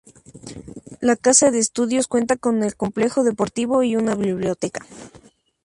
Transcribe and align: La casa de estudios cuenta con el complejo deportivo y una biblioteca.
La 0.99 1.15
casa 1.15 1.51
de 1.51 1.59
estudios 1.59 2.07
cuenta 2.07 2.35
con 2.35 2.63
el 2.63 2.75
complejo 2.75 3.23
deportivo 3.23 3.83
y 3.83 3.95
una 3.95 4.15
biblioteca. 4.15 4.83